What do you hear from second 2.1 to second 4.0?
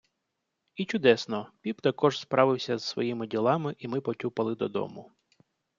справився з своїми ділами, i